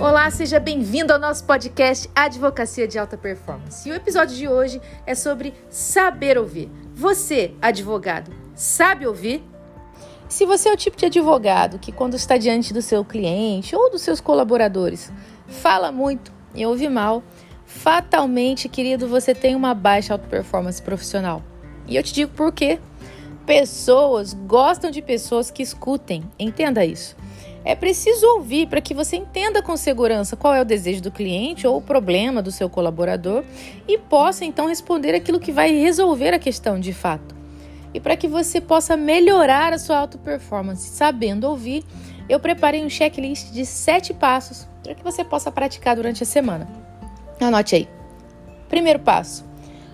[0.00, 3.86] Olá, seja bem-vindo ao nosso podcast Advocacia de Alta Performance.
[3.86, 6.70] E o episódio de hoje é sobre saber ouvir.
[6.94, 9.44] Você, advogado, sabe ouvir?
[10.26, 13.90] Se você é o tipo de advogado que, quando está diante do seu cliente ou
[13.90, 15.12] dos seus colaboradores,
[15.46, 17.22] fala muito e ouve mal,
[17.66, 21.42] fatalmente, querido, você tem uma baixa alta performance profissional.
[21.86, 22.80] E eu te digo por quê.
[23.44, 27.19] Pessoas gostam de pessoas que escutem, entenda isso.
[27.64, 31.66] É preciso ouvir para que você entenda com segurança qual é o desejo do cliente
[31.66, 33.44] ou o problema do seu colaborador
[33.86, 37.34] e possa então responder aquilo que vai resolver a questão de fato.
[37.92, 41.84] E para que você possa melhorar a sua auto performance sabendo ouvir,
[42.28, 46.68] eu preparei um checklist de sete passos para que você possa praticar durante a semana.
[47.40, 47.88] Anote aí.
[48.68, 49.44] Primeiro passo: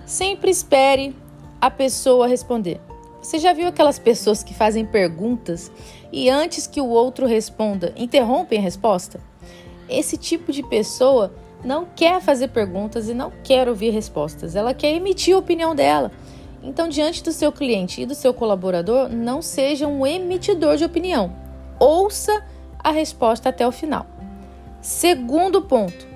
[0.04, 1.16] sempre espere
[1.60, 2.85] a pessoa responder.
[3.26, 5.72] Você já viu aquelas pessoas que fazem perguntas
[6.12, 9.18] e antes que o outro responda, interrompem a resposta?
[9.88, 14.94] Esse tipo de pessoa não quer fazer perguntas e não quer ouvir respostas, ela quer
[14.94, 16.12] emitir a opinião dela.
[16.62, 21.34] Então, diante do seu cliente e do seu colaborador, não seja um emitidor de opinião.
[21.80, 22.46] Ouça
[22.78, 24.06] a resposta até o final.
[24.80, 26.06] Segundo ponto,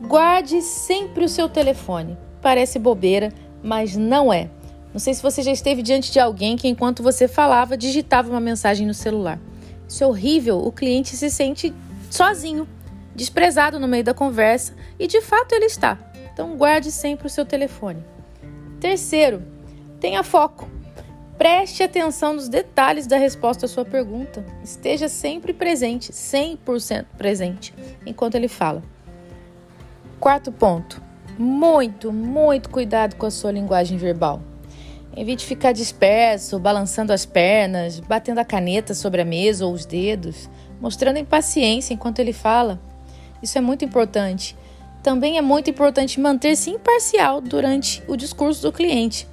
[0.00, 2.16] guarde sempre o seu telefone.
[2.40, 3.32] Parece bobeira,
[3.64, 4.48] mas não é.
[4.96, 8.40] Não sei se você já esteve diante de alguém que, enquanto você falava, digitava uma
[8.40, 9.38] mensagem no celular.
[9.86, 10.56] Isso é horrível.
[10.56, 11.70] O cliente se sente
[12.10, 12.66] sozinho,
[13.14, 15.98] desprezado no meio da conversa e de fato ele está.
[16.32, 18.02] Então, guarde sempre o seu telefone.
[18.80, 19.42] Terceiro,
[20.00, 20.66] tenha foco.
[21.36, 24.42] Preste atenção nos detalhes da resposta à sua pergunta.
[24.64, 27.74] Esteja sempre presente, 100% presente,
[28.06, 28.82] enquanto ele fala.
[30.18, 31.02] Quarto ponto:
[31.38, 34.40] muito, muito cuidado com a sua linguagem verbal.
[35.16, 40.50] Evite ficar disperso, balançando as pernas, batendo a caneta sobre a mesa ou os dedos,
[40.78, 42.78] mostrando impaciência enquanto ele fala.
[43.42, 44.54] Isso é muito importante.
[45.02, 49.26] Também é muito importante manter-se imparcial durante o discurso do cliente.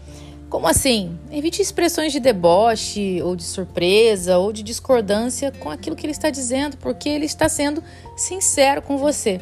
[0.50, 1.18] Como assim?
[1.32, 6.30] Evite expressões de deboche, ou de surpresa, ou de discordância com aquilo que ele está
[6.30, 7.84] dizendo, porque ele está sendo
[8.16, 9.42] sincero com você.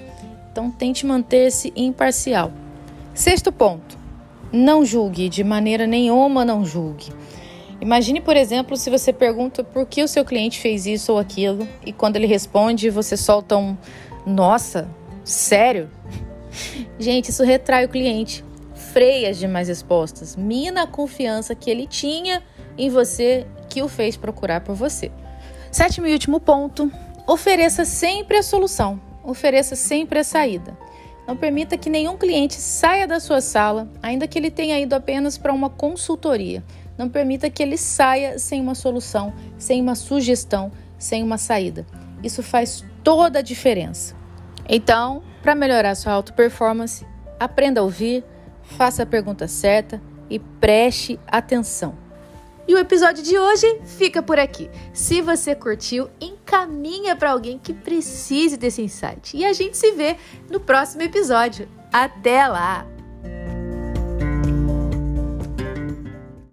[0.52, 2.52] Então, tente manter-se imparcial.
[3.14, 4.01] Sexto ponto:
[4.52, 7.12] não julgue, de maneira nenhuma não julgue.
[7.80, 11.68] Imagine, por exemplo, se você pergunta por que o seu cliente fez isso ou aquilo
[11.84, 13.76] e quando ele responde você solta um
[14.26, 14.88] nossa,
[15.24, 15.90] sério?
[17.00, 18.46] Gente, isso retrai o cliente,
[18.76, 22.44] freia as demais respostas, mina a confiança que ele tinha
[22.78, 25.12] em você que o fez procurar por você.
[25.72, 26.92] Sétimo e último ponto:
[27.26, 30.78] ofereça sempre a solução, ofereça sempre a saída.
[31.32, 35.38] Não permita que nenhum cliente saia da sua sala, ainda que ele tenha ido apenas
[35.38, 36.62] para uma consultoria.
[36.98, 41.88] Não permita que ele saia sem uma solução, sem uma sugestão, sem uma saída.
[42.22, 44.14] Isso faz toda a diferença.
[44.68, 47.08] Então, para melhorar sua auto performance,
[47.40, 48.26] aprenda a ouvir,
[48.62, 51.96] faça a pergunta certa e preste atenção.
[52.72, 54.72] E o episódio de hoje fica por aqui.
[54.94, 59.36] Se você curtiu, encaminha para alguém que precise desse insight.
[59.36, 60.16] E a gente se vê
[60.50, 61.68] no próximo episódio.
[61.92, 62.88] Até lá!